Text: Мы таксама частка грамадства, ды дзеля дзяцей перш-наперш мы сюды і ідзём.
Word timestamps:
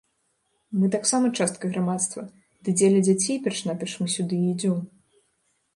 Мы 0.79 0.87
таксама 0.95 1.25
частка 1.41 1.65
грамадства, 1.75 2.21
ды 2.65 2.75
дзеля 2.81 2.99
дзяцей 3.09 3.37
перш-наперш 3.49 3.93
мы 4.05 4.13
сюды 4.17 4.35
і 4.45 4.53
ідзём. 4.55 4.79